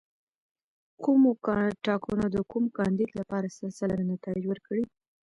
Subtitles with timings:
[1.03, 1.31] کومو
[1.85, 4.83] ټاکنو د کوم کاندید لپاره سل سلنه نتایج ورکړي.